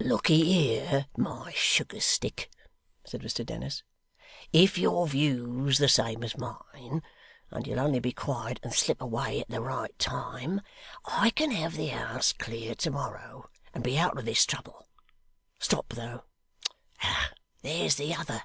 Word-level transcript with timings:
'Lookee 0.00 0.42
here, 0.44 1.06
my 1.16 1.52
sugar 1.54 2.00
stick,' 2.00 2.50
said 3.04 3.20
Mr 3.20 3.46
Dennis, 3.46 3.84
'if 4.52 4.76
your 4.76 5.06
view's 5.06 5.78
the 5.78 5.88
same 5.88 6.24
as 6.24 6.36
mine, 6.36 7.00
and 7.52 7.64
you'll 7.64 7.78
only 7.78 8.00
be 8.00 8.10
quiet 8.10 8.58
and 8.64 8.74
slip 8.74 9.00
away 9.00 9.38
at 9.40 9.46
the 9.48 9.60
right 9.60 9.96
time, 9.96 10.62
I 11.04 11.30
can 11.30 11.52
have 11.52 11.76
the 11.76 11.86
house 11.86 12.32
clear 12.32 12.74
to 12.74 12.90
morrow, 12.90 13.50
and 13.72 13.84
be 13.84 13.96
out 13.96 14.18
of 14.18 14.24
this 14.24 14.44
trouble. 14.44 14.88
Stop 15.60 15.90
though! 15.90 16.24
there's 17.62 17.94
the 17.94 18.16
other. 18.16 18.42